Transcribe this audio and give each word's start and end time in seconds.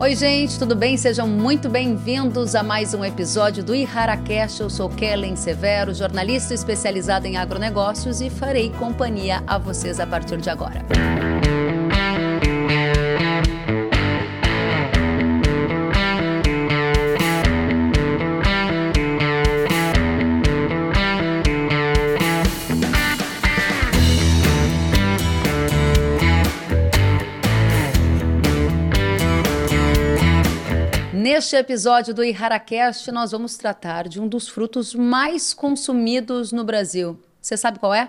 Oi, 0.00 0.14
gente, 0.14 0.56
tudo 0.60 0.76
bem? 0.76 0.96
Sejam 0.96 1.26
muito 1.26 1.68
bem-vindos 1.68 2.54
a 2.54 2.62
mais 2.62 2.94
um 2.94 3.04
episódio 3.04 3.64
do 3.64 3.74
IharaCast. 3.74 4.60
Eu 4.60 4.70
sou 4.70 4.88
Kellen 4.88 5.34
Severo, 5.34 5.92
jornalista 5.92 6.54
especializada 6.54 7.26
em 7.26 7.36
agronegócios 7.36 8.20
e 8.20 8.30
farei 8.30 8.70
companhia 8.70 9.42
a 9.44 9.58
vocês 9.58 9.98
a 9.98 10.06
partir 10.06 10.36
de 10.38 10.48
agora. 10.48 10.86
Neste 31.30 31.56
episódio 31.56 32.14
do 32.14 32.24
IharaCast, 32.24 33.12
nós 33.12 33.32
vamos 33.32 33.58
tratar 33.58 34.08
de 34.08 34.18
um 34.18 34.26
dos 34.26 34.48
frutos 34.48 34.94
mais 34.94 35.52
consumidos 35.52 36.52
no 36.52 36.64
Brasil. 36.64 37.22
Você 37.38 37.54
sabe 37.54 37.78
qual 37.78 37.92
é? 37.92 38.08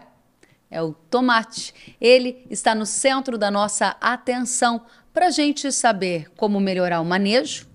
É 0.71 0.81
o 0.81 0.93
tomate. 0.93 1.73
Ele 1.99 2.45
está 2.49 2.73
no 2.73 2.85
centro 2.85 3.37
da 3.37 3.51
nossa 3.51 3.97
atenção 3.99 4.85
para 5.13 5.27
a 5.27 5.31
gente 5.31 5.69
saber 5.69 6.31
como 6.37 6.61
melhorar 6.61 7.01
o 7.01 7.05
manejo, 7.05 7.67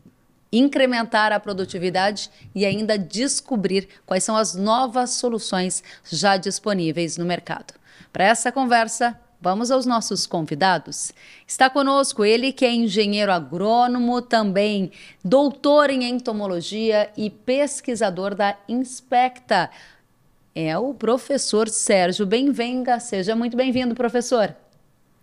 incrementar 0.50 1.30
a 1.30 1.38
produtividade 1.38 2.30
e 2.54 2.64
ainda 2.64 2.98
descobrir 2.98 3.86
quais 4.06 4.24
são 4.24 4.38
as 4.38 4.54
novas 4.54 5.10
soluções 5.10 5.82
já 6.10 6.38
disponíveis 6.38 7.18
no 7.18 7.26
mercado. 7.26 7.74
Para 8.10 8.24
essa 8.24 8.50
conversa, 8.50 9.20
Vamos 9.40 9.70
aos 9.70 9.84
nossos 9.84 10.26
convidados. 10.26 11.12
Está 11.46 11.68
conosco 11.68 12.24
ele 12.24 12.52
que 12.52 12.64
é 12.64 12.72
engenheiro 12.72 13.30
agrônomo, 13.32 14.22
também 14.22 14.90
doutor 15.24 15.90
em 15.90 16.04
entomologia 16.04 17.10
e 17.16 17.28
pesquisador 17.28 18.34
da 18.34 18.56
Inspecta. 18.68 19.70
É 20.54 20.78
o 20.78 20.94
professor 20.94 21.68
Sérgio 21.68 22.24
Benvenga. 22.24 23.00
Seja 23.00 23.34
muito 23.34 23.56
bem-vindo, 23.56 23.94
professor. 23.94 24.54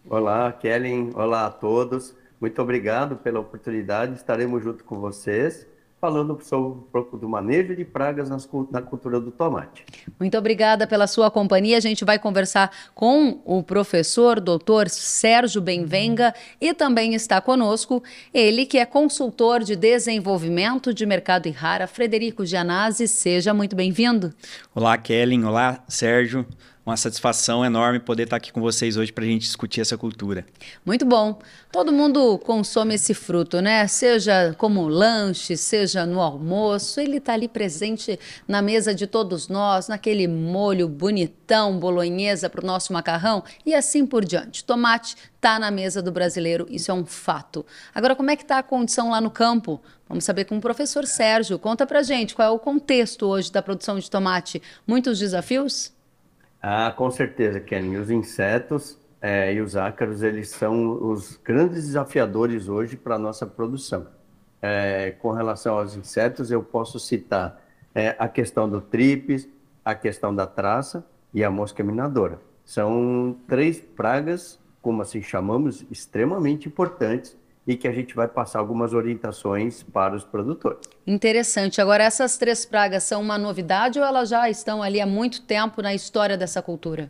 Olá, 0.10 0.52
Kellen. 0.52 1.12
Olá 1.16 1.46
a 1.46 1.50
todos. 1.50 2.14
Muito 2.40 2.62
obrigado 2.62 3.16
pela 3.16 3.40
oportunidade. 3.40 4.16
Estaremos 4.16 4.64
junto 4.64 4.84
com 4.84 5.00
vocês 5.00 5.71
falando 6.02 6.40
sobre 6.42 6.80
um 6.80 6.82
pouco 6.92 7.16
do 7.16 7.30
manejo 7.30 7.76
de 7.76 7.86
pragas 7.86 8.28
nas, 8.28 8.50
na 8.72 8.82
cultura 8.82 9.20
do 9.20 9.30
tomate. 9.30 9.86
Muito 10.20 10.36
obrigada 10.36 10.88
pela 10.88 11.06
sua 11.06 11.30
companhia. 11.30 11.78
A 11.78 11.80
gente 11.80 12.04
vai 12.04 12.18
conversar 12.18 12.72
com 12.96 13.40
o 13.46 13.62
professor 13.62 14.40
doutor 14.40 14.90
Sérgio 14.90 15.62
Benvenga 15.62 16.34
e 16.60 16.74
também 16.74 17.14
está 17.14 17.40
conosco 17.40 18.02
ele 18.34 18.66
que 18.66 18.80
é 18.80 18.86
consultor 18.86 19.64
de 19.64 19.76
desenvolvimento 19.76 20.92
de 20.92 21.06
mercado 21.06 21.48
e 21.48 21.52
rara, 21.52 21.86
Frederico 21.86 22.44
Gianazzi. 22.44 23.08
Seja 23.08 23.54
muito 23.54 23.76
bem-vindo. 23.76 24.34
Olá, 24.74 24.98
Kellen. 24.98 25.46
Olá, 25.46 25.84
Sérgio 25.88 26.48
uma 26.86 26.98
satisfação 26.98 27.64
enorme 27.64 28.00
poder 28.00 28.24
estar 28.24 28.36
aqui 28.36 28.52
com 28.52 28.60
vocês 28.60 28.98
hoje 28.98 29.12
para 29.12 29.24
a 29.24 29.28
gente 29.28 29.44
discutir 29.44 29.82
essa 29.82 29.98
cultura. 29.98 30.46
Muito 30.86 31.06
bom. 31.06 31.40
Todo 31.72 31.92
mundo 31.92 32.40
consome 32.40 32.96
esse 32.96 33.14
fruto, 33.14 33.62
né? 33.62 33.88
Seja 33.88 34.56
como 34.58 34.88
lanche, 34.88 35.56
seja 35.56 36.06
no 36.06 36.20
almoço, 36.20 37.00
ele 37.00 37.18
está 37.18 37.34
ali 37.34 37.48
presente 37.48 38.20
na 38.48 38.62
mesa 38.62 38.96
de 38.96 39.06
todos 39.06 39.48
nós, 39.48 39.88
naquele 39.88 40.28
molho 40.28 40.90
bonitão, 40.90 41.78
bolonhesa 41.78 42.50
para 42.50 42.64
o 42.64 42.68
nosso 42.68 42.92
macarrão 42.92 43.44
e 43.66 43.76
assim 43.76 44.06
por 44.06 44.26
diante. 44.26 44.64
Tomate 44.64 45.16
está 45.36 45.60
na 45.60 45.70
mesa 45.70 46.02
do 46.02 46.12
brasileiro, 46.12 46.66
isso 46.70 46.90
é 46.90 46.94
um 46.94 47.06
fato. 47.06 47.66
Agora, 47.94 48.16
como 48.16 48.32
é 48.32 48.36
que 48.36 48.44
está 48.44 48.58
a 48.58 48.64
condição 48.64 49.12
lá 49.12 49.22
no 49.22 49.30
campo? 49.30 49.80
Vamos 50.10 50.24
saber 50.24 50.46
com 50.46 50.58
o 50.58 50.62
professor 50.62 51.06
Sérgio. 51.06 51.58
Conta 51.58 51.86
para 51.86 52.04
gente 52.04 52.36
qual 52.36 52.48
é 52.48 52.52
o 52.52 52.60
contexto 52.60 53.28
hoje 53.28 53.52
da 53.52 53.62
produção 53.62 53.98
de 53.98 54.10
tomate. 54.10 54.62
Muitos 54.86 55.20
desafios? 55.20 55.94
Ah, 56.62 56.94
com 56.96 57.10
certeza, 57.10 57.60
Kenny. 57.60 57.98
Os 57.98 58.12
insetos 58.12 58.98
é, 59.20 59.54
e 59.54 59.62
os 59.62 59.76
ácaros, 59.76 60.22
eles 60.22 60.50
são 60.50 61.12
os 61.12 61.38
grandes 61.38 61.86
desafiadores 61.88 62.68
hoje 62.68 62.96
para 62.96 63.16
a 63.16 63.20
nossa 63.20 63.48
produção. 63.48 64.08
É, 64.62 65.12
com 65.20 65.32
relação 65.32 65.80
aos 65.80 65.96
insetos, 65.96 66.52
eu 66.52 66.62
posso 66.62 67.00
citar 67.00 67.60
é, 67.96 68.16
a 68.20 68.28
questão 68.28 68.70
do 68.70 68.80
tripes, 68.80 69.50
a 69.84 69.96
questão 69.96 70.34
da 70.34 70.46
traça 70.46 71.04
e 71.34 71.44
a 71.44 71.50
mosca 71.50 71.84
minadora. 71.84 72.40
São 72.64 73.36
três 73.48 73.80
pragas, 73.80 74.60
como 74.84 75.02
assim 75.02 75.22
chamamos, 75.22 75.84
extremamente 75.90 76.68
importantes 76.68 77.36
e 77.72 77.78
que 77.78 77.88
a 77.88 77.92
gente 77.92 78.14
vai 78.14 78.28
passar 78.28 78.60
algumas 78.60 78.94
orientações 78.94 79.82
para 79.82 80.14
os 80.14 80.26
produtores. 80.26 80.80
Interessante. 81.08 81.80
Agora, 81.80 82.04
essas 82.04 82.38
três 82.38 82.66
pragas 82.66 83.04
são 83.04 83.22
uma 83.22 83.38
novidade 83.38 83.98
ou 83.98 84.06
elas 84.06 84.28
já 84.28 84.50
estão 84.50 84.84
ali 84.84 85.00
há 85.00 85.06
muito 85.06 85.42
tempo 85.44 85.82
na 85.82 85.94
história 85.94 86.38
dessa 86.38 86.62
cultura? 86.62 87.10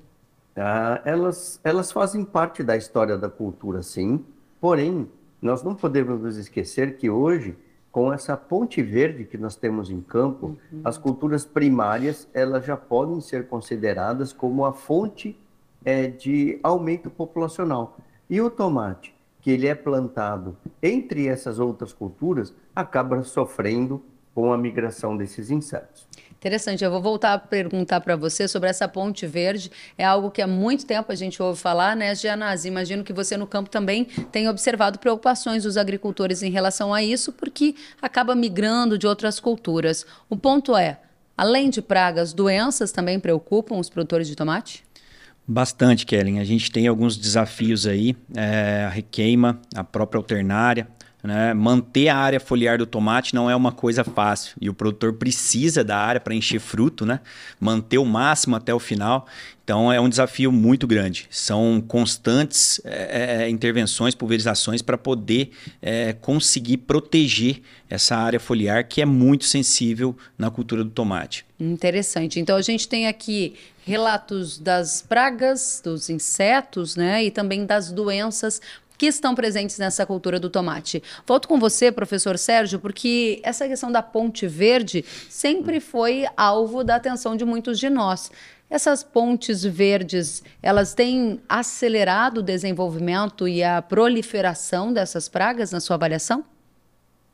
Ah, 0.56 1.02
elas, 1.04 1.60
elas 1.64 1.92
fazem 1.92 2.24
parte 2.24 2.62
da 2.62 2.78
história 2.78 3.18
da 3.18 3.28
cultura, 3.28 3.82
sim. 3.82 4.24
Porém, 4.60 5.10
nós 5.42 5.64
não 5.64 5.74
podemos 5.74 6.22
nos 6.22 6.38
esquecer 6.38 6.96
que 6.96 7.10
hoje, 7.10 7.58
com 7.92 8.14
essa 8.14 8.38
ponte 8.38 8.84
verde 8.84 9.24
que 9.24 9.40
nós 9.40 9.56
temos 9.56 9.90
em 9.90 10.00
campo, 10.00 10.58
uhum. 10.72 10.82
as 10.84 10.96
culturas 10.96 11.44
primárias 11.44 12.28
elas 12.36 12.64
já 12.64 12.78
podem 12.78 13.20
ser 13.20 13.48
consideradas 13.48 14.32
como 14.32 14.64
a 14.64 14.74
fonte 14.74 15.36
é, 15.84 16.06
de 16.06 16.60
aumento 16.62 17.10
populacional. 17.10 17.98
E 18.30 18.40
o 18.40 18.52
tomate? 18.52 19.20
Que 19.42 19.52
ele 19.52 19.68
é 19.68 19.76
plantado 19.76 20.56
entre 20.82 21.28
essas 21.28 21.60
outras 21.60 21.92
culturas, 21.92 22.54
acaba 22.76 23.22
sofrendo 23.24 24.04
com 24.34 24.54
a 24.54 24.58
migração 24.58 25.18
desses 25.18 25.50
insetos. 25.50 26.08
Interessante. 26.32 26.84
Eu 26.84 26.90
vou 26.90 27.02
voltar 27.02 27.34
a 27.34 27.38
perguntar 27.38 28.02
para 28.02 28.16
você 28.16 28.48
sobre 28.48 28.68
essa 28.68 28.88
ponte 28.88 29.28
verde. 29.28 29.72
É 29.96 30.04
algo 30.04 30.32
que 30.32 30.42
há 30.42 30.48
muito 30.48 30.88
tempo 30.88 31.12
a 31.12 31.16
gente 31.16 31.42
ouve 31.42 31.60
falar, 31.60 31.96
né, 31.96 32.16
Gianazzi? 32.16 32.68
Imagino 32.68 33.04
que 33.04 33.14
você 33.14 33.38
no 33.38 33.46
campo 33.46 33.70
também 33.70 34.06
tem 34.32 34.50
observado 34.50 34.98
preocupações 34.98 35.64
dos 35.64 35.78
agricultores 35.78 36.42
em 36.42 36.50
relação 36.50 36.94
a 36.94 37.04
isso, 37.04 37.32
porque 37.32 37.76
acaba 38.02 38.34
migrando 38.34 38.98
de 38.98 39.06
outras 39.06 39.40
culturas. 39.40 40.04
O 40.30 40.36
ponto 40.36 40.76
é, 40.76 41.00
além 41.38 41.70
de 41.70 41.80
pragas, 41.80 42.34
doenças 42.34 42.92
também 42.92 43.20
preocupam 43.20 43.78
os 43.78 43.90
produtores 43.90 44.28
de 44.28 44.36
tomate? 44.36 44.84
Bastante, 45.52 46.06
Kellen. 46.06 46.40
A 46.40 46.46
gente 46.46 46.72
tem 46.72 46.88
alguns 46.88 47.18
desafios 47.18 47.86
aí, 47.86 48.16
é, 48.34 48.86
a 48.86 48.90
requeima, 48.90 49.60
a 49.76 49.84
própria 49.84 50.18
alternária. 50.18 50.88
Né? 51.22 51.54
Manter 51.54 52.08
a 52.08 52.18
área 52.18 52.40
foliar 52.40 52.78
do 52.78 52.86
tomate 52.86 53.36
não 53.36 53.50
é 53.50 53.56
uma 53.56 53.72
coisa 53.74 54.04
fácil 54.04 54.56
e 54.60 54.70
o 54.70 54.74
produtor 54.74 55.14
precisa 55.14 55.84
da 55.84 55.98
área 55.98 56.22
para 56.22 56.34
encher 56.34 56.60
fruto, 56.60 57.06
né? 57.06 57.20
manter 57.60 57.98
o 57.98 58.06
máximo 58.06 58.56
até 58.56 58.74
o 58.74 58.80
final. 58.80 59.28
Então 59.64 59.92
é 59.92 60.00
um 60.00 60.10
desafio 60.10 60.52
muito 60.52 60.88
grande. 60.88 61.28
São 61.30 61.84
constantes 61.86 62.82
é, 62.84 63.44
é, 63.44 63.50
intervenções, 63.50 64.16
pulverizações 64.16 64.82
para 64.82 64.98
poder 64.98 65.52
é, 65.82 66.14
conseguir 66.14 66.78
proteger 66.78 67.62
essa 67.90 68.16
área 68.16 68.40
foliar 68.40 68.88
que 68.88 69.02
é 69.02 69.06
muito 69.06 69.46
sensível 69.46 70.18
na 70.38 70.50
cultura 70.50 70.84
do 70.84 70.90
tomate. 70.90 71.46
Interessante. 71.60 72.40
Então 72.40 72.58
a 72.58 72.62
gente 72.62 72.88
tem 72.88 73.06
aqui 73.06 73.54
relatos 73.86 74.58
das 74.58 75.02
pragas, 75.02 75.82
dos 75.84 76.10
insetos, 76.10 76.96
né, 76.96 77.24
e 77.24 77.32
também 77.32 77.66
das 77.66 77.92
doenças 77.92 78.62
que 78.98 79.08
estão 79.08 79.34
presentes 79.34 79.80
nessa 79.80 80.06
cultura 80.06 80.40
do 80.40 80.48
tomate. 80.48 81.02
Volto 81.26 81.48
com 81.48 81.60
você, 81.60 81.92
professor 81.92 82.38
Sérgio, 82.38 82.80
porque 82.80 83.42
essa 83.44 83.68
questão 83.68 83.92
da 83.92 84.04
ponte 84.04 84.48
verde 84.48 85.04
sempre 85.28 85.80
foi 85.80 86.28
alvo 86.38 86.84
da 86.84 86.98
atenção 86.98 87.36
de 87.36 87.44
muitos 87.44 87.80
de 87.80 87.90
nós. 87.90 88.32
Essas 88.70 89.04
pontes 89.04 89.64
verdes, 89.64 90.44
elas 90.62 90.94
têm 90.94 91.42
acelerado 91.50 92.38
o 92.38 92.44
desenvolvimento 92.44 93.48
e 93.48 93.64
a 93.64 93.82
proliferação 93.82 94.94
dessas 94.94 95.28
pragas 95.28 95.72
na 95.72 95.80
sua 95.80 95.96
avaliação? 95.96 96.46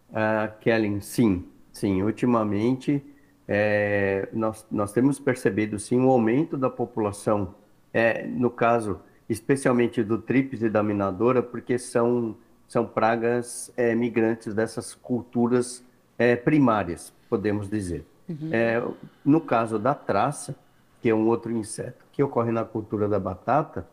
Uh, 0.09 0.49
Kellen, 0.61 1.01
sim, 1.01 1.45
sim. 1.71 2.01
Ultimamente, 2.01 3.03
é, 3.47 4.27
nós, 4.33 4.65
nós 4.69 4.91
temos 4.91 5.19
percebido 5.19 5.79
sim 5.79 5.99
um 5.99 6.09
aumento 6.09 6.57
da 6.57 6.69
população, 6.69 7.55
é, 7.93 8.25
no 8.25 8.49
caso 8.49 8.99
especialmente 9.29 10.03
do 10.03 10.17
tríplice 10.17 10.65
e 10.65 10.69
da 10.69 10.81
minadora, 10.81 11.43
porque 11.43 11.77
são, 11.77 12.35
são 12.67 12.85
pragas 12.85 13.71
é, 13.75 13.93
migrantes 13.93 14.53
dessas 14.53 14.93
culturas 14.93 15.83
é, 16.17 16.35
primárias, 16.35 17.13
podemos 17.29 17.69
dizer. 17.69 18.05
Uhum. 18.29 18.49
É, 18.51 18.83
no 19.23 19.41
caso 19.41 19.77
da 19.77 19.93
traça, 19.93 20.55
que 21.01 21.09
é 21.09 21.15
um 21.15 21.27
outro 21.27 21.51
inseto 21.51 22.05
que 22.11 22.23
ocorre 22.23 22.51
na 22.51 22.65
cultura 22.65 23.07
da 23.07 23.19
batata, 23.19 23.87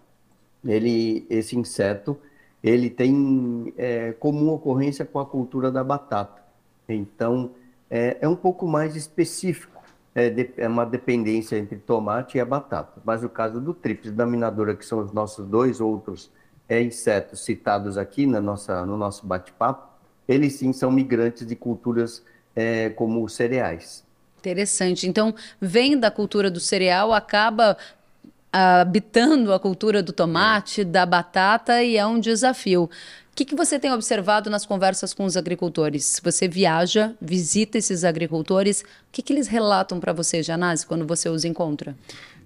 ele, 0.65 1.27
esse 1.29 1.57
inseto 1.59 2.17
ele 2.63 2.89
tem 2.89 3.75
é, 3.77 4.13
comum 4.13 4.49
ocorrência 4.49 5.05
com 5.05 5.21
a 5.21 5.27
cultura 5.27 5.71
da 5.71 5.85
batata. 5.85 6.43
Então, 6.89 7.51
é, 7.91 8.19
é 8.21 8.29
um 8.29 8.37
pouco 8.37 8.67
mais 8.67 8.97
específico. 8.97 9.73
É, 10.17 10.31
de, 10.31 10.51
é, 10.57 10.69
uma 10.69 10.87
dependência 10.87 11.57
entre 11.57 11.77
tomate 11.77 12.39
e 12.39 12.41
a 12.41 12.45
batata. 12.45 13.03
Mas 13.05 13.25
o 13.25 13.29
caso 13.29 13.61
do 13.61 13.75
tríplice 13.75 14.13
da 14.13 14.25
minadora, 14.25 14.77
que 14.77 14.87
são 14.87 15.01
os 15.01 15.11
nossos 15.11 15.45
dois 15.45 15.81
outros 15.81 16.31
é, 16.69 16.81
insetos 16.81 17.45
citados 17.45 17.99
aqui 17.99 18.25
na 18.25 18.41
nossa, 18.41 18.87
no 18.87 18.97
nosso 18.97 19.27
bate-papo, 19.27 19.89
eles 20.29 20.53
sim 20.55 20.73
são 20.73 20.91
migrantes 20.93 21.45
de 21.45 21.57
culturas 21.57 22.23
é, 22.55 22.91
como 22.91 23.29
cereais. 23.29 24.05
Interessante. 24.39 25.09
Então, 25.09 25.35
vem 25.61 25.99
da 25.99 26.11
cultura 26.11 26.51
do 26.51 26.61
cereal, 26.61 27.13
acaba 27.13 27.77
habitando 28.53 29.53
a 29.53 29.59
cultura 29.59 30.01
do 30.01 30.13
tomate, 30.13 30.85
da 30.85 31.05
batata 31.05 31.83
e 31.83 31.97
é 31.97 32.07
um 32.07 32.21
desafio. 32.21 32.89
O 33.35 33.37
que, 33.37 33.45
que 33.45 33.57
você 33.57 33.81
tem 33.81 33.93
observado 33.93 34.49
nas 34.49 34.65
conversas 34.65 35.13
com 35.13 35.25
os 35.25 35.37
agricultores? 35.37 36.21
Você 36.23 36.47
viaja, 36.47 37.17
visita 37.21 37.77
esses 37.77 38.05
agricultores, 38.05 38.83
o 38.83 38.85
que, 39.11 39.23
que 39.23 39.33
eles 39.33 39.49
relatam 39.49 39.99
para 39.99 40.13
você, 40.13 40.41
Janase, 40.41 40.87
quando 40.87 41.05
você 41.05 41.29
os 41.29 41.45
encontra? 41.45 41.97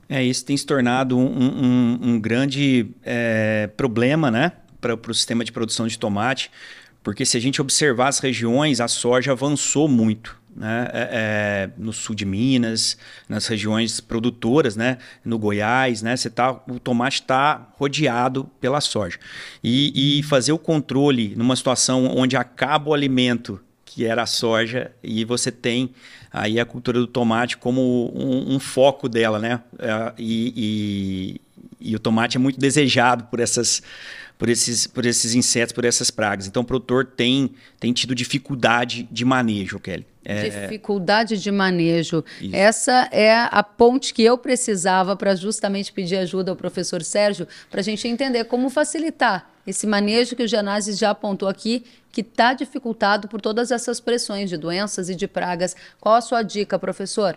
É, 0.08 0.25
isso 0.25 0.46
tem 0.46 0.56
se 0.56 0.64
tornado 0.64 1.19
um, 1.19 1.26
um, 1.26 1.99
um 2.02 2.19
grande 2.19 2.88
é, 3.05 3.69
problema 3.76 4.31
né, 4.31 4.52
para 4.81 4.94
o 4.94 5.14
sistema 5.14 5.44
de 5.44 5.52
produção 5.52 5.87
de 5.87 5.99
tomate, 5.99 6.50
porque 7.03 7.25
se 7.25 7.37
a 7.37 7.41
gente 7.41 7.61
observar 7.61 8.09
as 8.09 8.19
regiões, 8.19 8.81
a 8.81 8.89
soja 8.89 9.33
avançou 9.33 9.89
muito 9.89 10.39
né, 10.59 10.89
é, 10.93 11.09
é, 11.12 11.71
no 11.79 11.93
sul 11.93 12.15
de 12.15 12.25
Minas, 12.25 12.99
nas 13.29 13.47
regiões 13.47 14.00
produtoras, 14.00 14.77
né, 14.77 14.99
no 15.25 15.39
Goiás, 15.39 16.03
né, 16.03 16.17
você 16.17 16.29
tá, 16.29 16.53
o 16.69 16.81
tomate 16.81 17.21
está 17.21 17.69
rodeado 17.77 18.50
pela 18.61 18.81
soja. 18.81 19.19
E, 19.62 20.19
e 20.19 20.23
fazer 20.25 20.53
o 20.53 20.59
controle 20.59 21.35
numa 21.37 21.55
situação 21.55 22.06
onde 22.06 22.37
acaba 22.37 22.91
o 22.91 22.95
alimento, 22.95 23.61
que 23.85 24.05
era 24.05 24.25
a 24.25 24.27
soja, 24.27 24.91
e 25.03 25.25
você 25.25 25.53
tem 25.53 25.91
aí 26.31 26.59
a 26.59 26.65
cultura 26.65 26.99
do 26.99 27.06
tomate 27.06 27.56
como 27.56 28.12
um, 28.15 28.55
um 28.55 28.59
foco 28.59 29.09
dela, 29.09 29.39
né? 29.39 29.61
É, 29.79 30.12
e, 30.19 31.41
e, 31.81 31.91
e 31.93 31.97
o 31.97 31.99
tomate 31.99 32.37
é 32.37 32.41
muito 32.41 32.59
desejado 32.59 33.25
por 33.25 33.41
essas 33.41 33.83
por 34.38 34.49
esses, 34.49 34.87
por 34.87 35.05
esses 35.05 35.35
insetos, 35.35 35.73
por 35.73 35.85
essas 35.85 36.11
pragas. 36.11 36.46
Então 36.46 36.62
o 36.62 36.64
produtor 36.64 37.05
tem, 37.05 37.50
tem 37.81 37.93
tido 37.93 38.14
dificuldade 38.14 39.08
de 39.11 39.25
manejo, 39.25 39.81
Kelly. 39.81 40.06
É... 40.25 40.61
Dificuldade 40.61 41.38
de 41.38 41.50
manejo. 41.50 42.25
Isso. 42.40 42.55
Essa 42.55 43.08
é 43.11 43.35
a 43.50 43.62
ponte 43.62 44.14
que 44.14 44.23
eu 44.23 44.38
precisava 44.38 45.17
para 45.17 45.35
justamente 45.35 45.93
pedir 45.93 46.17
ajuda 46.17 46.52
ao 46.52 46.56
professor 46.56 47.02
Sérgio, 47.02 47.49
para 47.69 47.81
a 47.81 47.85
gente 47.85 48.06
entender 48.06 48.44
como 48.44 48.70
facilitar 48.70 49.50
esse 49.67 49.87
manejo 49.87 50.37
que 50.37 50.43
o 50.43 50.49
Janases 50.49 50.96
já 50.96 51.11
apontou 51.11 51.49
aqui, 51.49 51.84
que 52.11 52.23
está 52.23 52.55
dificultado 52.55 53.29
por 53.29 53.41
todas 53.41 53.70
essas 53.70 54.00
pressões 54.00 54.49
de 54.49 54.56
doenças 54.56 55.11
e 55.11 55.14
de 55.14 55.26
pragas. 55.29 55.76
Qual 56.00 56.14
a 56.14 56.20
sua 56.20 56.43
dica, 56.43 56.79
professor? 56.79 57.37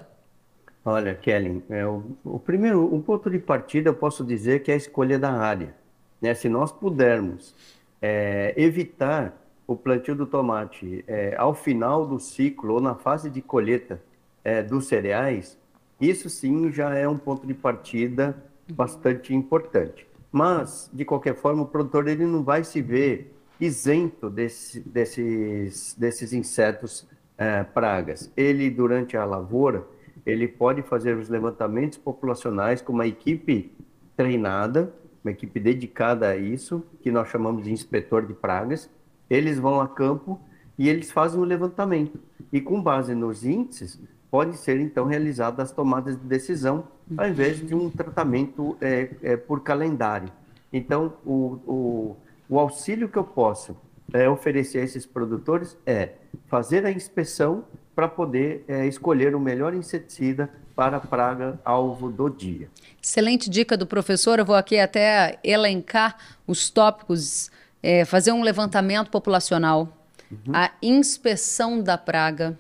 Olha, 0.84 1.14
Kelly, 1.14 1.62
é, 1.70 1.86
o, 1.86 2.04
o 2.24 2.40
primeiro, 2.40 2.94
um 2.94 3.02
ponto 3.02 3.30
de 3.30 3.38
partida 3.38 3.90
eu 3.90 3.94
posso 3.94 4.24
dizer 4.24 4.64
que 4.64 4.72
é 4.72 4.74
a 4.74 4.78
escolha 4.78 5.20
da 5.20 5.32
área. 5.32 5.81
Né? 6.22 6.34
Se 6.34 6.48
nós 6.48 6.72
pudermos 6.72 7.56
é, 8.02 8.54
evitar 8.56 9.38
o 9.66 9.76
plantio 9.76 10.16
do 10.16 10.26
tomate 10.26 11.04
é, 11.08 11.36
ao 11.38 11.54
final 11.54 12.06
do 12.06 12.20
ciclo 12.20 12.76
ou 12.76 12.82
na 12.82 12.96
fase 12.96 13.30
de 13.30 13.42
colheita 13.42 14.02
é, 14.44 14.62
dos 14.62 14.88
cereais, 14.88 15.58
isso 16.00 16.30
sim 16.30 16.72
já 16.72 16.94
é 16.96 17.08
um 17.08 17.18
ponto 17.18 17.48
de 17.48 17.54
partida 17.54 18.36
bastante 18.72 19.34
importante. 19.34 20.08
Mas, 20.32 20.90
de 20.94 21.04
qualquer 21.06 21.36
forma, 21.36 21.64
o 21.64 21.68
produtor 21.68 22.08
ele 22.08 22.26
não 22.26 22.44
vai 22.44 22.64
se 22.64 22.82
ver 22.82 23.36
isento 23.60 24.30
desse, 24.30 24.80
desses, 24.80 25.94
desses 25.94 26.34
insetos 26.34 27.08
é, 27.38 27.64
pragas. 27.64 28.32
Ele, 28.36 28.70
durante 28.70 29.16
a 29.16 29.26
lavoura, 29.26 29.86
ele 30.26 30.48
pode 30.48 30.82
fazer 30.82 31.18
os 31.18 31.30
levantamentos 31.30 31.98
populacionais 31.98 32.82
com 32.82 32.94
uma 32.94 33.08
equipe 33.08 33.72
treinada 34.16 34.94
uma 35.24 35.32
equipe 35.32 35.60
dedicada 35.60 36.30
a 36.30 36.38
isso, 36.38 36.84
que 37.02 37.12
nós 37.12 37.30
chamamos 37.30 37.64
de 37.64 37.72
inspetor 37.72 38.26
de 38.26 38.34
pragas. 38.34 38.90
Eles 39.30 39.60
vão 39.60 39.80
a 39.80 39.88
campo 39.88 40.40
e 40.78 40.90
eles 40.90 41.12
fazem 41.12 41.40
o 41.40 41.44
um 41.44 41.46
levantamento. 41.46 42.20
E 42.52 42.60
com 42.60 42.82
base 42.82 43.14
nos 43.14 43.46
índices, 43.46 44.00
pode 44.30 44.58
ser 44.58 44.80
então 44.80 45.06
realizada 45.06 45.62
as 45.62 45.72
tomadas 45.72 46.18
de 46.18 46.26
decisão, 46.26 46.86
ao 47.18 47.28
invés 47.28 47.66
de 47.66 47.76
um 47.76 47.90
tratamento 47.90 48.78
é, 48.82 49.10
é, 49.22 49.38
por 49.38 49.62
calendário. 49.62 50.30
Então, 50.72 51.14
o, 51.26 51.60
o, 51.68 52.18
o 52.50 52.60
auxílio 52.60 53.10
que 53.10 53.18
eu 53.18 53.24
posso 53.24 53.76
é, 54.14 54.30
oferecer 54.30 54.80
a 54.80 54.84
esses 54.84 55.06
produtores 55.06 55.78
é 55.86 56.14
fazer 56.48 56.86
a 56.86 56.92
inspeção 56.92 57.66
para 57.94 58.08
poder 58.08 58.64
é, 58.68 58.88
escolher 58.88 59.36
o 59.36 59.40
melhor 59.40 59.74
inseticida 59.74 60.50
para 60.76 60.98
a 60.98 61.00
praga 61.00 61.60
alvo 61.64 62.10
do 62.10 62.30
dia. 62.30 62.70
Excelente 63.02 63.50
dica 63.50 63.76
do 63.76 63.86
professor. 63.86 64.40
Eu 64.40 64.46
vou 64.46 64.56
aqui 64.56 64.78
até 64.80 65.40
elencar 65.44 66.18
os 66.48 66.70
tópicos, 66.70 67.50
é, 67.82 68.06
fazer 68.06 68.32
um 68.32 68.42
levantamento 68.42 69.10
populacional, 69.10 69.90
uhum. 70.32 70.54
a 70.54 70.72
inspeção 70.82 71.82
da 71.82 71.98
praga, 71.98 72.58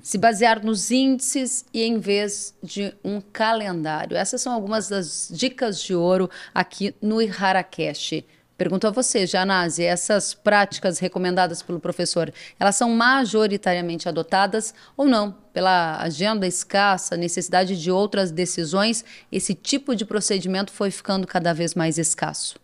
se 0.00 0.18
basear 0.18 0.64
nos 0.64 0.90
índices 0.90 1.64
e 1.72 1.82
em 1.82 1.98
vez 1.98 2.54
de 2.62 2.94
um 3.04 3.20
calendário. 3.20 4.16
Essas 4.16 4.40
são 4.40 4.52
algumas 4.52 4.88
das 4.88 5.28
dicas 5.32 5.80
de 5.82 5.94
ouro 5.94 6.30
aqui 6.54 6.94
no 7.00 7.20
Iharacast. 7.20 8.24
Pergunto 8.62 8.86
a 8.86 8.92
você, 8.92 9.26
Janase, 9.26 9.82
essas 9.82 10.34
práticas 10.34 11.00
recomendadas 11.00 11.60
pelo 11.60 11.80
professor, 11.80 12.32
elas 12.60 12.76
são 12.76 12.88
majoritariamente 12.90 14.08
adotadas 14.08 14.72
ou 14.96 15.04
não? 15.08 15.34
Pela 15.52 16.00
agenda 16.00 16.46
escassa, 16.46 17.16
necessidade 17.16 17.76
de 17.76 17.90
outras 17.90 18.30
decisões, 18.30 19.04
esse 19.32 19.52
tipo 19.52 19.96
de 19.96 20.04
procedimento 20.04 20.70
foi 20.70 20.92
ficando 20.92 21.26
cada 21.26 21.52
vez 21.52 21.74
mais 21.74 21.98
escasso? 21.98 22.54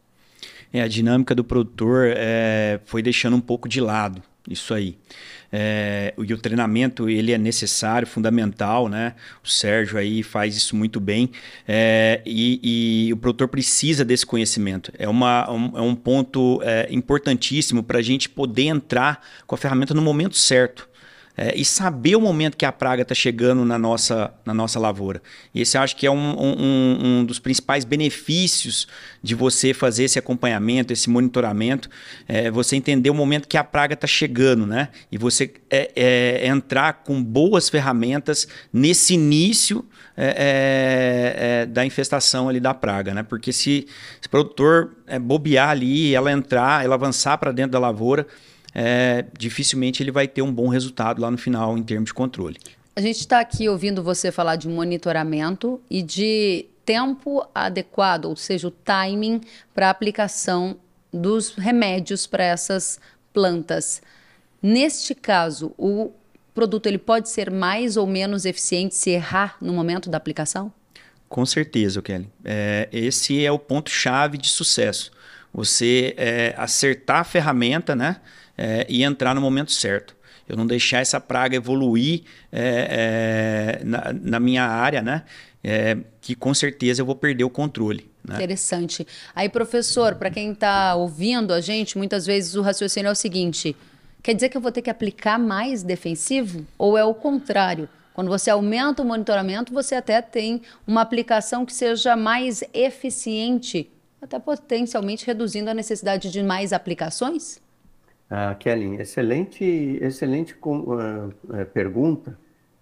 É, 0.73 0.83
a 0.83 0.87
dinâmica 0.87 1.35
do 1.35 1.43
produtor 1.43 2.13
é, 2.17 2.79
foi 2.85 3.03
deixando 3.03 3.35
um 3.35 3.41
pouco 3.41 3.69
de 3.69 3.81
lado 3.81 4.23
isso 4.49 4.73
aí. 4.73 4.97
É, 5.51 6.15
e 6.19 6.33
o 6.33 6.39
treinamento 6.39 7.09
ele 7.09 7.33
é 7.33 7.39
necessário, 7.39 8.07
fundamental, 8.07 8.89
né? 8.89 9.15
O 9.43 9.49
Sérgio 9.49 9.99
aí 9.99 10.23
faz 10.23 10.57
isso 10.57 10.77
muito 10.77 11.01
bem 11.01 11.31
é, 11.67 12.21
e, 12.25 13.07
e, 13.09 13.13
o 13.13 13.17
produtor 13.17 13.49
precisa 13.49 14.05
desse 14.05 14.27
conhecimento. 14.27 14.93
É, 14.99 15.09
uma, 15.09 15.51
um, 15.51 15.79
é 15.79 15.81
um 15.81 15.95
ponto 15.95 16.61
é, 16.63 16.89
importantíssimo 16.91 17.83
para 17.83 17.99
a 17.99 18.03
gente 18.03 18.29
poder 18.29 18.65
entrar 18.65 19.25
com 19.47 19.55
a 19.55 19.59
ferramenta 19.59 19.95
no 19.95 20.03
momento 20.03 20.37
certo 20.37 20.88
é, 21.41 21.57
e 21.57 21.65
saber 21.65 22.17
o 22.17 22.21
momento 22.21 22.57
que 22.57 22.67
a 22.67 22.73
praga 22.73 23.03
está 23.03 23.15
chegando 23.15 23.65
na 23.65 23.79
nossa, 23.79 24.35
na 24.45 24.53
nossa 24.53 24.81
lavoura. 24.81 25.23
E 25.55 25.61
esse 25.61 25.79
acho 25.79 25.95
que 25.95 26.05
é 26.05 26.11
um, 26.11 26.37
um, 26.37 26.99
um, 27.01 27.25
dos 27.25 27.39
principais 27.39 27.85
benefícios 27.85 28.89
de 29.23 29.37
você 29.37 29.73
fazer 29.73 30.03
esse 30.03 30.19
acompanhamento, 30.19 30.93
esse 30.93 31.09
monitoramento, 31.09 31.89
é 32.27 32.51
você 32.51 32.75
entender 32.75 33.09
o 33.09 33.15
momento 33.15 33.47
que 33.47 33.57
a 33.57 33.63
praga 33.63 33.95
está 33.95 34.07
chegando, 34.07 34.67
né? 34.67 34.89
E 35.13 35.17
você 35.17 35.55
é, 35.71 35.93
é, 35.95 36.49
entrar 36.49 37.05
com 37.05 37.23
boas 37.23 37.69
ferramentas 37.69 38.49
nesse 38.73 39.15
início 39.15 39.87
é, 40.17 41.63
é, 41.63 41.67
da 41.67 41.87
infestação 41.87 42.49
ali 42.49 42.59
da 42.59 42.75
praga, 42.75 43.15
né? 43.15 43.23
Porque 43.23 43.53
se, 43.53 43.87
se 44.21 44.27
o 44.27 44.31
produtor 44.31 44.97
bobear 45.21 45.71
ali, 45.71 46.17
ela 46.17 46.33
entrar, 46.33 46.85
ela 46.85 46.97
avançar 46.97 47.39
para 47.39 47.53
dentro 47.53 47.71
da 47.71 47.79
lavoura, 47.79 48.27
é, 48.81 49.25
dificilmente 49.37 50.01
ele 50.01 50.13
vai 50.13 50.29
ter 50.29 50.41
um 50.41 50.53
bom 50.53 50.69
resultado 50.69 51.21
lá 51.21 51.29
no 51.29 51.37
final 51.37 51.77
em 51.77 51.83
termos 51.83 52.11
de 52.11 52.15
controle. 52.15 52.59
A 52.95 53.01
gente 53.01 53.19
está 53.19 53.41
aqui 53.41 53.69
ouvindo 53.69 54.05
você 54.05 54.31
falar 54.31 54.55
de 54.55 54.69
monitoramento 54.69 55.81
e 55.91 56.01
de 56.01 56.67
tempo 56.85 57.45
adequado, 57.53 58.27
ou 58.27 58.37
seja, 58.37 58.69
o 58.69 58.71
timing 58.71 59.41
para 59.75 59.89
a 59.89 59.91
aplicação 59.91 60.77
dos 61.13 61.55
remédios 61.57 62.25
para 62.25 62.45
essas 62.45 63.01
plantas. 63.33 64.01
Neste 64.63 65.13
caso, 65.13 65.73
o 65.77 66.13
produto 66.55 66.87
ele 66.87 66.99
pode 66.99 67.29
ser 67.31 67.51
mais 67.51 67.97
ou 67.97 68.07
menos 68.07 68.45
eficiente 68.45 68.95
se 68.95 69.11
errar 69.11 69.57
no 69.61 69.73
momento 69.73 70.09
da 70.09 70.17
aplicação? 70.17 70.73
Com 71.29 71.45
certeza, 71.45 72.01
Kelly. 72.01 72.29
É, 72.45 72.89
esse 72.93 73.45
é 73.45 73.51
o 73.51 73.59
ponto-chave 73.59 74.39
de 74.39 74.49
sucesso. 74.49 75.11
Você 75.53 76.15
é, 76.17 76.55
acertar 76.57 77.21
a 77.21 77.25
ferramenta, 77.25 77.97
né? 77.97 78.17
é, 78.59 78.85
e 78.89 79.05
entrar 79.05 79.35
no 79.35 79.41
momento 79.41 79.71
certo. 79.71 80.17
Eu 80.49 80.57
não 80.57 80.67
deixar 80.67 80.99
essa 80.99 81.21
praga 81.21 81.57
evoluir 81.57 82.23
é, 82.51 83.79
é, 83.81 83.85
na, 83.85 84.13
na, 84.13 84.41
minha 84.41 84.65
área, 84.65 85.01
né? 85.01 85.23
É, 85.63 85.97
que 86.21 86.35
com 86.35 86.53
certeza 86.55 87.03
eu 87.03 87.07
vou 87.07 87.15
perder 87.15 87.45
o 87.45 87.51
controle. 87.51 88.11
Né? 88.25 88.37
Interessante. 88.37 89.07
Aí, 89.35 89.49
professor, 89.49 90.15
para 90.15 90.31
quem 90.31 90.53
está 90.53 90.95
ouvindo 90.95 91.53
a 91.53 91.61
gente, 91.61 91.99
muitas 91.99 92.27
vezes 92.27 92.55
o 92.55 92.63
raciocínio 92.63 93.09
é 93.09 93.13
o 93.13 93.15
seguinte: 93.15 93.77
quer 94.23 94.35
dizer 94.35 94.49
que 94.49 94.57
eu 94.57 94.61
vou 94.61 94.73
ter 94.73 94.83
que 94.83 94.91
aplicar 94.91 95.39
mais 95.39 95.83
defensivo? 95.83 96.67
Ou 96.77 96.97
é 96.97 97.05
o 97.05 97.15
contrário? 97.15 97.89
Quando 98.15 98.29
você 98.29 98.51
aumenta 98.51 99.03
o 99.03 99.05
monitoramento, 99.05 99.73
você 99.73 99.95
até 99.95 100.21
tem 100.21 100.63
uma 100.87 101.03
aplicação 101.03 101.65
que 101.65 101.73
seja 101.73 102.17
mais 102.17 102.65
eficiente, 102.73 103.91
até 104.21 104.39
potencialmente 104.39 105.27
reduzindo 105.27 105.71
a 105.71 105.75
necessidade 105.75 106.31
de 106.31 106.43
mais 106.43 106.73
aplicações? 106.73 107.61
Ah, 108.31 108.55
Kelly, 108.55 108.97
excelente, 108.97 109.65
excelente 110.03 110.55
uh, 110.55 111.67
pergunta, 111.73 112.39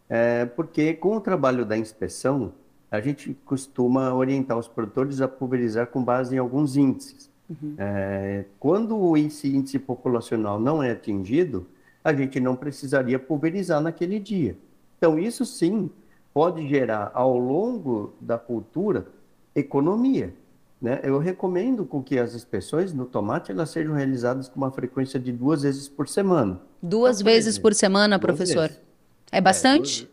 é, 0.09 0.45
porque 0.45 0.95
com 0.95 1.17
o 1.17 1.21
trabalho 1.21 1.65
da 1.65 1.77
inspeção, 1.77 2.53
a 2.91 3.01
gente 3.01 3.35
costuma 3.45 4.13
orientar 4.15 4.59
os 4.59 4.67
produtores 4.67 5.21
a 5.21 5.29
pulverizar 5.29 5.89
com 5.89 6.03
base 6.03 6.35
em 6.35 6.39
alguns 6.39 6.77
índices. 6.77 7.31
Uhum. 7.49 7.75
É, 7.79 8.45
quando 8.59 9.17
esse 9.17 9.55
índice 9.55 9.79
populacional 9.79 10.59
não 10.59 10.83
é 10.83 10.91
atingido, 10.91 11.67
a 12.03 12.13
gente 12.13 12.41
não 12.41 12.57
precisaria 12.57 13.19
pulverizar 13.19 13.81
naquele 13.81 14.19
dia. 14.19 14.57
Então, 14.99 15.19
isso 15.19 15.45
sim 15.45 15.91
pode 16.33 16.67
gerar, 16.69 17.11
ao 17.15 17.39
longo 17.39 18.15
da 18.21 18.39
cultura, 18.39 19.07
economia. 19.55 20.35
Né? 20.81 21.01
Eu 21.03 21.19
recomendo 21.19 21.85
com 21.85 22.03
que 22.03 22.19
as 22.19 22.35
inspeções 22.35 22.93
no 22.93 23.07
tomate 23.07 23.51
elas 23.51 23.71
sejam 23.71 23.95
realizadas 23.95 24.49
com 24.49 24.57
uma 24.57 24.71
frequência 24.71 25.19
de 25.19 25.33
duas 25.33 25.63
vezes 25.63 25.89
por 25.89 26.09
semana. 26.09 26.61
Duas 26.83 27.21
então, 27.21 27.33
vezes 27.33 27.59
por 27.59 27.75
semana, 27.75 28.19
professor? 28.19 28.71
É 29.33 29.41
bastante? 29.41 30.09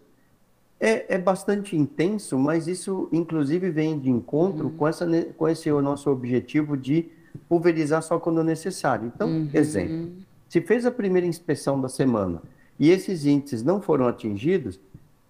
É, 0.79 0.89
é, 0.89 1.05
é, 1.15 1.17
bastante 1.17 1.75
intenso, 1.75 2.37
mas 2.37 2.67
isso 2.67 3.09
inclusive 3.11 3.69
vem 3.69 3.99
de 3.99 4.09
encontro 4.09 4.67
uhum. 4.67 4.77
com, 4.77 4.87
essa, 4.87 5.07
com 5.37 5.47
esse 5.47 5.71
o 5.71 5.81
nosso 5.81 6.09
objetivo 6.09 6.77
de 6.77 7.09
pulverizar 7.49 8.01
só 8.01 8.17
quando 8.19 8.43
necessário. 8.43 9.11
Então, 9.13 9.27
uhum. 9.27 9.49
exemplo, 9.53 10.11
se 10.47 10.61
fez 10.61 10.85
a 10.85 10.91
primeira 10.91 11.27
inspeção 11.27 11.79
da 11.79 11.89
semana 11.89 12.41
e 12.79 12.89
esses 12.89 13.25
índices 13.25 13.63
não 13.63 13.81
foram 13.81 14.07
atingidos, 14.07 14.79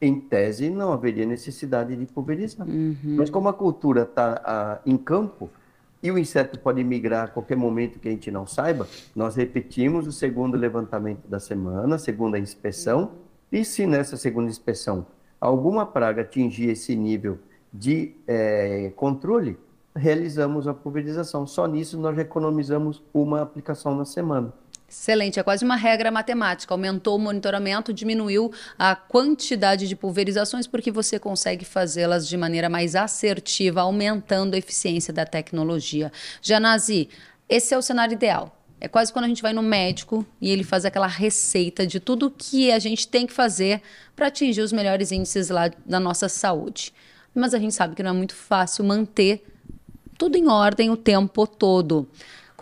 em 0.03 0.19
tese 0.19 0.69
não 0.69 0.91
haveria 0.91 1.25
necessidade 1.25 1.95
de 1.95 2.05
pulverizar. 2.05 2.67
Uhum. 2.67 2.98
Mas 3.03 3.29
como 3.29 3.48
a 3.48 3.53
cultura 3.53 4.03
está 4.03 4.81
em 4.86 4.98
campo 4.98 5.50
e 6.01 6.12
o 6.12 6.17
inseto 6.17 6.60
pode 6.60 6.83
migrar 6.83 7.25
a 7.25 7.27
qualquer 7.29 7.55
momento 7.55 8.00
que 8.00 8.10
a 8.10 8.12
gente 8.12 8.29
não 8.29 8.45
saiba, 8.45 8.86
nós 9.15 9.36
repetimos 9.36 10.05
o 10.05 10.12
segundo 10.12 10.57
levantamento 10.57 11.25
da 11.27 11.39
semana, 11.39 11.98
segunda 11.98 12.38
inspeção, 12.38 13.12
e 13.50 13.63
se 13.63 13.88
nessa 13.88 14.17
segunda 14.17 14.50
inspeção 14.50 15.05
alguma 15.39 15.86
praga 15.86 16.22
atingir 16.24 16.69
esse 16.69 16.95
nível 16.95 17.39
de 17.74 18.15
é, 18.27 18.91
controle, 18.95 19.57
realizamos 19.95 20.67
a 20.67 20.74
pulverização. 20.74 21.48
Só 21.48 21.65
nisso 21.67 21.98
nós 21.98 22.17
economizamos 22.17 23.01
uma 23.13 23.41
aplicação 23.41 23.95
na 23.95 24.05
semana. 24.05 24.53
Excelente, 24.93 25.39
é 25.39 25.43
quase 25.43 25.65
uma 25.65 25.75
regra 25.75 26.12
matemática. 26.12 26.71
Aumentou 26.71 27.15
o 27.15 27.19
monitoramento, 27.19 27.91
diminuiu 27.91 28.53
a 28.77 28.95
quantidade 28.95 29.88
de 29.88 29.95
pulverizações, 29.95 30.67
porque 30.67 30.91
você 30.91 31.17
consegue 31.17 31.65
fazê-las 31.65 32.27
de 32.27 32.38
maneira 32.38 32.69
mais 32.69 32.95
assertiva, 32.95 33.81
aumentando 33.81 34.53
a 34.53 34.57
eficiência 34.57 35.12
da 35.12 35.25
tecnologia. 35.25 36.12
Janazi, 36.43 37.09
esse 37.50 37.73
é 37.73 37.77
o 37.77 37.81
cenário 37.81 38.13
ideal. 38.13 38.55
É 38.79 38.88
quase 38.88 39.12
quando 39.12 39.25
a 39.25 39.27
gente 39.27 39.41
vai 39.41 39.51
no 39.51 39.63
médico 39.63 40.23
e 40.39 40.51
ele 40.51 40.63
faz 40.63 40.85
aquela 40.85 41.07
receita 41.07 41.88
de 41.88 42.00
tudo 42.00 42.29
que 42.29 42.71
a 42.71 42.77
gente 42.77 43.07
tem 43.07 43.25
que 43.25 43.33
fazer 43.33 43.81
para 44.15 44.27
atingir 44.27 44.62
os 44.62 44.71
melhores 44.71 45.12
índices 45.12 45.50
lá 45.50 45.71
da 45.83 46.00
nossa 46.00 46.29
saúde. 46.29 46.93
Mas 47.33 47.55
a 47.55 47.57
gente 47.57 47.73
sabe 47.73 47.95
que 47.95 48.03
não 48.03 48.12
é 48.12 48.13
muito 48.13 48.35
fácil 48.35 48.83
manter 48.85 49.43
tudo 50.19 50.38
em 50.38 50.47
ordem 50.47 50.91
o 50.91 50.95
tempo 50.95 51.47
todo. 51.47 52.07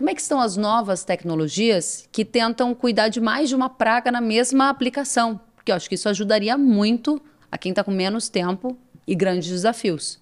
Como 0.02 0.10
é 0.10 0.16
que 0.16 0.20
estão 0.20 0.40
as 0.40 0.56
novas 0.56 1.04
tecnologias 1.04 2.08
que 2.10 2.24
tentam 2.24 2.74
cuidar 2.74 3.06
de 3.06 3.20
mais 3.20 3.48
de 3.48 3.54
uma 3.54 3.70
praga 3.70 4.10
na 4.10 4.20
mesma 4.20 4.68
aplicação? 4.68 5.40
Porque 5.54 5.70
eu 5.70 5.76
acho 5.76 5.88
que 5.88 5.94
isso 5.94 6.08
ajudaria 6.08 6.58
muito 6.58 7.22
a 7.52 7.56
quem 7.56 7.70
está 7.70 7.84
com 7.84 7.92
menos 7.92 8.28
tempo 8.28 8.76
e 9.06 9.14
grandes 9.14 9.48
desafios. 9.48 10.18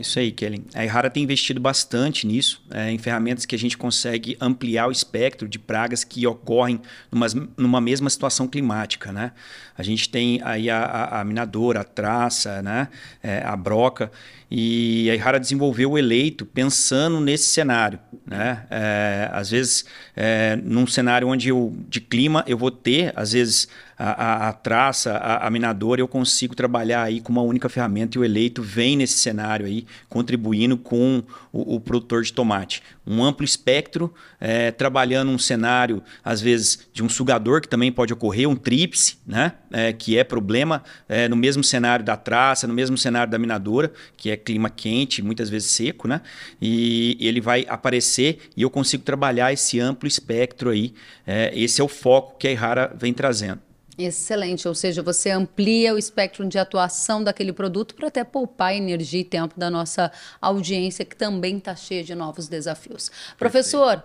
Isso 0.00 0.18
aí, 0.18 0.32
Kellen. 0.32 0.64
A 0.74 0.84
Errara 0.84 1.08
tem 1.08 1.22
investido 1.22 1.60
bastante 1.60 2.26
nisso, 2.26 2.60
é, 2.70 2.90
em 2.90 2.98
ferramentas 2.98 3.46
que 3.46 3.54
a 3.54 3.58
gente 3.58 3.78
consegue 3.78 4.36
ampliar 4.40 4.88
o 4.88 4.90
espectro 4.90 5.46
de 5.46 5.60
pragas 5.60 6.02
que 6.02 6.26
ocorrem 6.26 6.80
numa, 7.10 7.26
numa 7.56 7.80
mesma 7.80 8.10
situação 8.10 8.48
climática. 8.48 9.12
Né? 9.12 9.30
A 9.78 9.84
gente 9.84 10.08
tem 10.08 10.40
aí 10.42 10.68
a, 10.68 10.78
a, 10.78 11.20
a 11.20 11.24
minadora, 11.24 11.82
a 11.82 11.84
traça, 11.84 12.60
né? 12.62 12.88
É, 13.22 13.42
a 13.44 13.54
broca, 13.54 14.10
e 14.50 15.08
a 15.10 15.14
Errara 15.14 15.40
desenvolveu 15.40 15.92
o 15.92 15.98
eleito 15.98 16.46
pensando 16.46 17.20
nesse 17.20 17.46
cenário. 17.46 17.98
Né? 18.24 18.64
É, 18.70 19.28
às 19.32 19.50
vezes, 19.50 19.84
é, 20.14 20.56
num 20.56 20.86
cenário 20.86 21.28
onde 21.28 21.48
eu, 21.48 21.76
de 21.88 22.00
clima, 22.00 22.44
eu 22.46 22.56
vou 22.56 22.70
ter, 22.70 23.12
às 23.16 23.32
vezes, 23.32 23.68
a, 23.98 24.10
a, 24.10 24.48
a 24.48 24.52
traça, 24.52 25.12
a, 25.12 25.46
a, 25.46 25.50
minadora, 25.50 26.00
eu 26.00 26.08
consigo 26.08 26.54
trabalhar 26.54 27.02
aí 27.02 27.20
com 27.20 27.32
uma 27.32 27.42
única 27.42 27.68
ferramenta 27.68 28.18
e 28.18 28.20
o 28.20 28.24
eleito 28.24 28.62
vem 28.62 28.96
nesse 28.96 29.18
cenário 29.18 29.64
aí, 29.64 29.86
contribuindo 30.08 30.76
com 30.76 31.22
o, 31.52 31.76
o 31.76 31.80
produtor 31.80 32.22
de 32.22 32.32
tomate. 32.32 32.82
Um 33.06 33.24
amplo 33.24 33.44
espectro, 33.44 34.12
é, 34.38 34.70
trabalhando 34.70 35.30
um 35.30 35.38
cenário, 35.38 36.02
às 36.22 36.40
vezes, 36.40 36.86
de 36.92 37.02
um 37.02 37.08
sugador, 37.08 37.60
que 37.60 37.68
também 37.68 37.90
pode 37.90 38.12
ocorrer, 38.12 38.48
um 38.48 38.56
tríplice, 38.56 39.16
né? 39.26 39.52
É, 39.70 39.92
que 39.92 40.18
é 40.18 40.24
problema 40.24 40.82
é, 41.08 41.28
no 41.28 41.36
mesmo 41.36 41.64
cenário 41.64 42.04
da 42.04 42.16
traça, 42.16 42.66
no 42.66 42.74
mesmo 42.74 42.98
cenário 42.98 43.30
da 43.30 43.38
minadora, 43.38 43.92
que 44.16 44.30
é 44.30 44.36
clima 44.36 44.68
quente, 44.68 45.22
muitas 45.22 45.48
vezes 45.48 45.70
seco, 45.70 46.06
né? 46.06 46.20
E 46.60 47.16
ele 47.20 47.40
vai 47.40 47.64
aparecer 47.68 48.50
e 48.56 48.62
eu 48.62 48.70
consigo 48.70 49.04
trabalhar 49.04 49.52
esse 49.52 49.80
amplo 49.80 50.06
espectro 50.06 50.70
aí. 50.70 50.92
É, 51.26 51.52
esse 51.54 51.80
é 51.80 51.84
o 51.84 51.88
foco 51.88 52.36
que 52.38 52.46
a 52.46 52.50
Errara 52.50 52.94
vem 52.98 53.12
trazendo. 53.14 53.66
Excelente, 53.98 54.68
ou 54.68 54.74
seja, 54.74 55.02
você 55.02 55.30
amplia 55.30 55.94
o 55.94 55.98
espectro 55.98 56.46
de 56.46 56.58
atuação 56.58 57.24
daquele 57.24 57.52
produto 57.52 57.94
para 57.94 58.08
até 58.08 58.22
poupar 58.24 58.74
energia 58.74 59.20
e 59.20 59.24
tempo 59.24 59.58
da 59.58 59.70
nossa 59.70 60.12
audiência, 60.40 61.04
que 61.04 61.16
também 61.16 61.56
está 61.56 61.74
cheia 61.74 62.04
de 62.04 62.14
novos 62.14 62.46
desafios. 62.46 63.08
Perfeito. 63.08 63.38
Professor, 63.38 64.02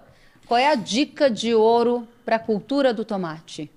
qual 0.47 0.57
é 0.57 0.67
a 0.67 0.75
dica 0.75 1.29
de 1.29 1.53
ouro 1.53 2.07
para 2.23 2.37
a 2.37 2.39
cultura 2.39 2.93
do 2.93 3.03
tomate? 3.03 3.69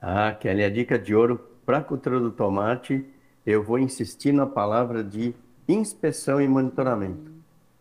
Ah, 0.00 0.32
Kelly, 0.32 0.64
a 0.64 0.70
dica 0.70 0.98
de 0.98 1.14
ouro 1.14 1.38
para 1.66 1.78
a 1.78 1.84
cultura 1.84 2.18
do 2.18 2.30
tomate, 2.30 3.04
eu 3.44 3.62
vou 3.62 3.78
insistir 3.78 4.32
na 4.32 4.46
palavra 4.46 5.04
de 5.04 5.34
inspeção 5.68 6.40
e 6.40 6.48
monitoramento. 6.48 7.30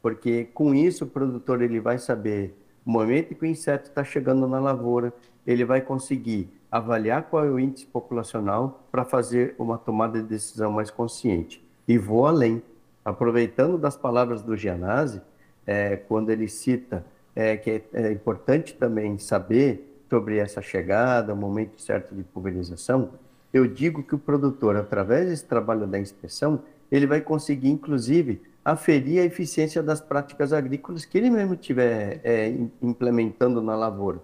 Porque 0.01 0.45
com 0.53 0.75
isso 0.75 1.05
o 1.05 1.07
produtor 1.07 1.61
ele 1.61 1.79
vai 1.79 1.97
saber 1.97 2.53
o 2.85 2.91
momento 2.91 3.33
que 3.33 3.43
o 3.43 3.45
inseto 3.45 3.89
está 3.89 4.03
chegando 4.03 4.45
na 4.45 4.59
lavoura, 4.59 5.13
ele 5.47 5.63
vai 5.63 5.79
conseguir 5.79 6.49
avaliar 6.71 7.23
qual 7.23 7.45
é 7.45 7.49
o 7.49 7.59
índice 7.59 7.85
populacional 7.85 8.83
para 8.91 9.03
fazer 9.03 9.55
uma 9.57 9.77
tomada 9.77 10.21
de 10.21 10.27
decisão 10.27 10.71
mais 10.71 10.91
consciente. 10.91 11.63
E 11.87 11.97
vou 11.97 12.27
além, 12.27 12.61
aproveitando 13.03 13.77
das 13.77 13.95
palavras 13.95 14.43
do 14.43 14.55
Gianazzi, 14.55 15.21
é, 15.65 15.95
quando 15.95 16.29
ele 16.29 16.47
cita 16.47 17.05
é, 17.35 17.57
que 17.57 17.69
é, 17.71 17.83
é 17.93 18.11
importante 18.11 18.73
também 18.73 19.17
saber 19.17 20.03
sobre 20.09 20.37
essa 20.37 20.61
chegada, 20.61 21.33
o 21.33 21.37
momento 21.37 21.81
certo 21.81 22.13
de 22.13 22.23
pulverização, 22.23 23.11
eu 23.53 23.67
digo 23.67 24.03
que 24.03 24.13
o 24.13 24.19
produtor, 24.19 24.75
através 24.75 25.27
desse 25.27 25.45
trabalho 25.45 25.87
da 25.87 25.99
inspeção, 25.99 26.61
ele 26.91 27.07
vai 27.07 27.21
conseguir, 27.21 27.69
inclusive, 27.69 28.41
aferir 28.63 29.21
a 29.21 29.25
eficiência 29.25 29.81
das 29.81 30.01
práticas 30.01 30.53
agrícolas 30.53 31.05
que 31.05 31.17
ele 31.17 31.29
mesmo 31.29 31.53
estiver 31.53 32.19
é, 32.23 32.53
implementando 32.81 33.61
na 33.61 33.75
lavoura. 33.75 34.19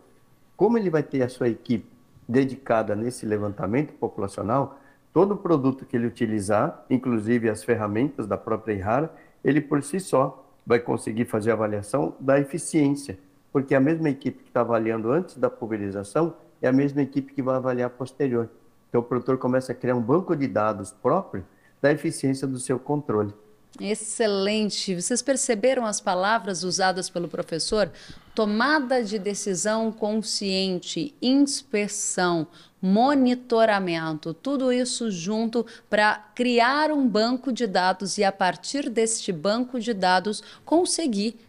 Como 0.56 0.78
ele 0.78 0.90
vai 0.90 1.02
ter 1.02 1.24
a 1.24 1.30
sua 1.30 1.50
equipe 1.50 1.95
dedicada 2.27 2.96
nesse 2.96 3.25
levantamento 3.25 3.94
populacional, 3.94 4.79
todo 5.13 5.38
produto 5.38 5.86
que 5.86 5.96
ele 5.96 6.08
utilizar, 6.08 6.86
inclusive 6.89 7.50
as 7.50 7.63
ferramentas 7.63 8.27
da 8.27 8.38
própria 8.38 8.74
IRARA, 8.74 9.13
ele 9.44 9.62
por 9.62 9.84
si 9.84 10.00
só 10.00 10.46
vai 10.65 10.79
conseguir 10.79 11.25
fazer 11.25 11.51
a 11.51 11.53
avaliação 11.53 12.15
da 12.20 12.39
eficiência, 12.39 13.17
porque 13.51 13.75
a 13.75 13.79
mesma 13.79 14.10
equipe 14.10 14.44
que 14.44 14.50
está 14.50 14.62
avaliando 14.62 15.12
antes 15.12 15.38
da 15.38 15.50
pulverização 15.50 16.34
é 16.62 16.67
a 16.67 16.74
mesma 16.74 17.01
equipe 17.01 17.34
que 17.34 17.41
vai 17.41 17.55
avaliar 17.55 17.91
posterior. 17.91 18.50
Então 18.89 19.01
o 19.01 19.03
produtor 19.03 19.38
começa 19.38 19.72
a 19.72 19.75
criar 19.75 19.96
um 19.96 20.01
banco 20.01 20.36
de 20.36 20.48
dados 20.48 20.91
próprio 20.91 21.46
da 21.82 21.91
eficiência 21.91 22.48
do 22.48 22.58
seu 22.58 22.79
controle. 22.79 23.34
Excelente. 23.79 24.96
Vocês 24.96 25.22
perceberam 25.22 25.86
as 25.86 26.00
palavras 26.00 26.63
usadas 26.63 27.10
pelo 27.10 27.27
professor? 27.27 27.91
Tomada 28.34 29.03
de 29.03 29.20
decisão 29.20 29.91
consciente, 29.91 31.13
inspeção, 31.22 32.48
monitoramento, 32.82 34.34
tudo 34.34 34.72
isso 34.72 35.10
junto 35.12 35.65
para 35.89 36.15
criar 36.36 36.91
um 36.91 37.08
banco 37.08 37.51
de 37.51 37.67
dados 37.67 38.17
e, 38.17 38.24
a 38.24 38.32
partir 38.32 38.89
deste 38.89 39.32
banco 39.32 39.79
de 39.79 39.94
dados, 39.94 40.41
conseguir 40.63 41.39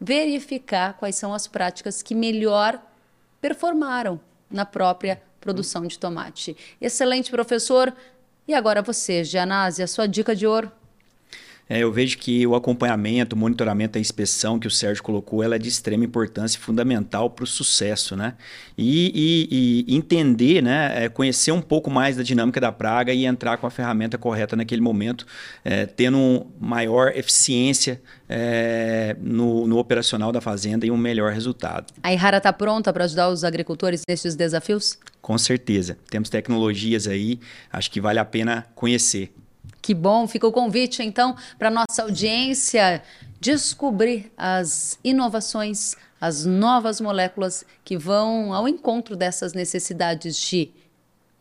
verificar 0.00 0.94
quais 0.94 1.16
são 1.16 1.34
as 1.34 1.46
práticas 1.46 2.02
que 2.02 2.14
melhor 2.14 2.80
performaram 3.40 4.20
na 4.50 4.64
própria 4.64 5.20
produção 5.40 5.86
de 5.86 5.98
tomate. 5.98 6.56
Excelente, 6.80 7.30
professor. 7.30 7.94
E 8.46 8.54
agora 8.54 8.82
você, 8.82 9.24
Gianazzi, 9.24 9.82
a 9.82 9.86
sua 9.86 10.06
dica 10.06 10.34
de 10.34 10.46
ouro? 10.46 10.70
É, 11.68 11.78
eu 11.78 11.90
vejo 11.90 12.18
que 12.18 12.46
o 12.46 12.54
acompanhamento, 12.54 13.34
o 13.34 13.38
monitoramento, 13.38 13.96
a 13.96 14.00
inspeção 14.00 14.58
que 14.58 14.66
o 14.66 14.70
Sérgio 14.70 15.02
colocou, 15.02 15.42
ela 15.42 15.56
é 15.56 15.58
de 15.58 15.68
extrema 15.68 16.04
importância 16.04 16.58
e 16.58 16.60
fundamental 16.60 17.30
para 17.30 17.44
o 17.44 17.46
sucesso, 17.46 18.14
né? 18.14 18.34
E, 18.76 19.46
e, 19.50 19.86
e, 19.88 19.96
entender, 19.96 20.62
né? 20.62 21.04
É 21.04 21.08
conhecer 21.08 21.52
um 21.52 21.62
pouco 21.62 21.90
mais 21.90 22.16
da 22.16 22.22
dinâmica 22.22 22.60
da 22.60 22.70
praga 22.70 23.12
e 23.12 23.24
entrar 23.24 23.56
com 23.56 23.66
a 23.66 23.70
ferramenta 23.70 24.18
correta 24.18 24.54
naquele 24.54 24.82
momento, 24.82 25.26
é, 25.64 25.86
tendo 25.86 26.46
maior 26.60 27.12
eficiência 27.16 28.00
é, 28.28 29.16
no, 29.20 29.66
no, 29.66 29.78
operacional 29.78 30.32
da 30.32 30.40
fazenda 30.40 30.84
e 30.84 30.90
um 30.90 30.96
melhor 30.96 31.32
resultado. 31.32 31.92
A 32.02 32.12
Ihara 32.12 32.38
está 32.38 32.52
pronta 32.52 32.92
para 32.92 33.04
ajudar 33.04 33.28
os 33.28 33.42
agricultores 33.42 34.02
nesses 34.06 34.34
desafios? 34.34 34.98
Com 35.22 35.38
certeza. 35.38 35.96
Temos 36.10 36.28
tecnologias 36.28 37.06
aí, 37.06 37.38
acho 37.72 37.90
que 37.90 38.00
vale 38.00 38.18
a 38.18 38.24
pena 38.24 38.66
conhecer. 38.74 39.32
Que 39.84 39.92
bom, 39.92 40.26
fica 40.26 40.46
o 40.46 40.50
convite 40.50 41.02
então 41.02 41.36
para 41.58 41.70
nossa 41.70 42.04
audiência 42.04 43.02
descobrir 43.38 44.32
as 44.34 44.98
inovações, 45.04 45.94
as 46.18 46.46
novas 46.46 47.02
moléculas 47.02 47.66
que 47.84 47.98
vão 47.98 48.54
ao 48.54 48.66
encontro 48.66 49.14
dessas 49.14 49.52
necessidades 49.52 50.38
de 50.38 50.72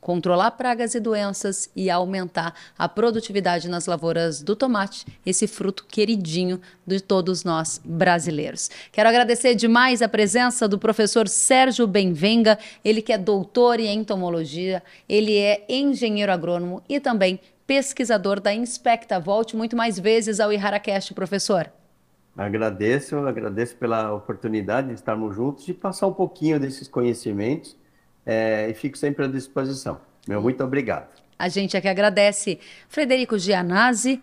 controlar 0.02 0.52
pragas 0.52 0.94
e 0.94 1.00
doenças 1.00 1.70
e 1.74 1.90
aumentar 1.90 2.54
a 2.78 2.90
produtividade 2.90 3.70
nas 3.70 3.86
lavouras 3.86 4.42
do 4.42 4.54
tomate, 4.54 5.06
esse 5.26 5.48
fruto 5.48 5.86
queridinho 5.86 6.60
de 6.86 7.00
todos 7.00 7.46
nós 7.46 7.80
brasileiros. 7.86 8.70
Quero 8.92 9.08
agradecer 9.08 9.56
demais 9.56 10.02
a 10.02 10.10
presença 10.10 10.68
do 10.68 10.78
professor 10.78 11.30
Sérgio 11.30 11.88
Benvenga, 11.88 12.60
ele 12.84 13.02
que 13.02 13.14
é 13.14 13.18
doutor 13.18 13.80
em 13.80 13.98
entomologia, 13.98 14.84
ele 15.08 15.38
é 15.38 15.64
engenheiro 15.70 16.34
agrônomo 16.34 16.84
e 16.90 17.00
também 17.00 17.40
pesquisador 17.74 18.40
da 18.40 18.54
Inspecta. 18.54 19.20
Volte 19.20 19.56
muito 19.56 19.76
mais 19.76 19.98
vezes 19.98 20.40
ao 20.40 20.54
IharaCast, 20.54 21.12
professor. 21.16 21.72
Agradeço, 22.38 23.18
agradeço 23.18 23.76
pela 23.78 24.14
oportunidade 24.14 24.90
de 24.90 24.94
estarmos 24.94 25.36
juntos 25.36 25.68
e 25.68 25.74
passar 25.74 26.06
um 26.06 26.14
pouquinho 26.14 26.60
desses 26.60 26.88
conhecimentos 26.88 27.76
é, 28.24 28.70
e 28.70 28.76
fico 28.76 28.96
sempre 28.96 29.26
à 29.26 29.28
disposição. 29.28 30.00
Meu 30.28 30.40
muito 30.40 30.64
obrigado. 30.64 31.08
A 31.38 31.50
gente 31.50 31.76
é 31.76 31.82
que 31.82 31.88
agradece. 31.88 32.60
Frederico 32.88 33.40
Gianazzi, 33.40 34.22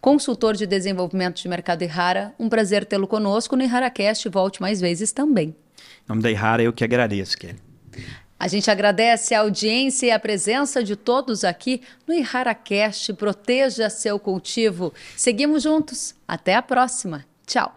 consultor 0.00 0.54
de 0.54 0.64
desenvolvimento 0.64 1.42
de 1.42 1.48
mercado 1.48 1.82
Ihara, 1.82 2.32
um 2.38 2.48
prazer 2.48 2.84
tê-lo 2.84 3.08
conosco 3.08 3.56
no 3.56 3.64
IharaCast. 3.64 4.28
Volte 4.28 4.62
mais 4.62 4.80
vezes 4.80 5.10
também. 5.10 5.48
Em 5.48 6.08
nome 6.08 6.22
da 6.22 6.30
Ihara, 6.30 6.62
eu 6.62 6.72
que 6.72 6.84
agradeço, 6.84 7.36
Kelly. 7.36 7.58
A 8.42 8.48
gente 8.48 8.68
agradece 8.68 9.36
a 9.36 9.40
audiência 9.42 10.06
e 10.06 10.10
a 10.10 10.18
presença 10.18 10.82
de 10.82 10.96
todos 10.96 11.44
aqui 11.44 11.80
no 12.04 12.12
IharaCast. 12.12 13.12
Proteja 13.12 13.88
seu 13.88 14.18
cultivo. 14.18 14.92
Seguimos 15.16 15.62
juntos. 15.62 16.12
Até 16.26 16.56
a 16.56 16.60
próxima. 16.60 17.24
Tchau. 17.46 17.72